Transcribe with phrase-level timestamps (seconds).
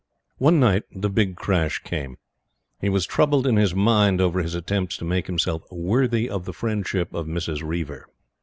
[0.39, 2.17] One night, the big crash came.
[2.79, 6.45] He was troubled in his own mind over his attempts to make himself "worthy of
[6.45, 7.61] the friendship" of Mrs.
[7.61, 8.07] Reiver.